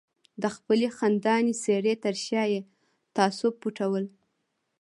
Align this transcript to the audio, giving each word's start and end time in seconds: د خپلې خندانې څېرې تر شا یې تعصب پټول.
د 0.41 0.43
خپلې 0.55 0.87
خندانې 0.97 1.53
څېرې 1.63 1.93
تر 2.05 2.15
شا 2.25 2.43
یې 2.53 2.59
تعصب 3.15 3.53
پټول. 3.61 4.05